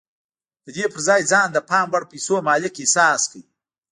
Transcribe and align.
د 0.65 0.67
دې 0.75 0.85
پر 0.93 0.99
ځای 1.07 1.21
ځان 1.31 1.47
د 1.53 1.57
پام 1.69 1.87
وړ 1.91 2.03
پيسو 2.11 2.35
مالک 2.47 2.73
احساس 2.83 3.21
کړئ. 3.31 3.41